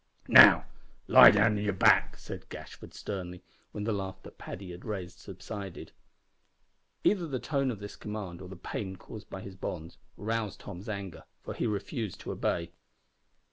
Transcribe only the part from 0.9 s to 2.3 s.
lie down on your back,"